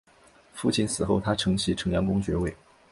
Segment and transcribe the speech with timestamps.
[0.51, 2.51] 父亲死后他承袭城阳公爵位。